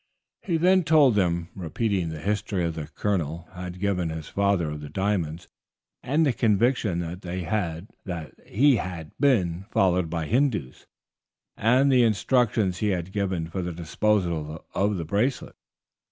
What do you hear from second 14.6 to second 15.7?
of the bracelet.